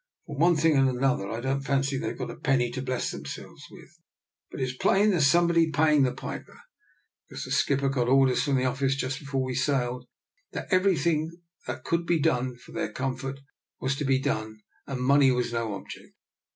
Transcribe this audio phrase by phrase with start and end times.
[0.25, 3.65] From one thing and another I don't fancy they've got a penny to bless themselves
[3.69, 3.99] with,
[4.49, 6.59] but it's plain there's somebody paying the piper,
[7.29, 10.07] because the sk ip per got orders from the office, just before we sailed,
[10.53, 11.29] that everything
[11.67, 13.41] that could be done for their comfort
[13.79, 16.15] was to be done, and money wis to be no object.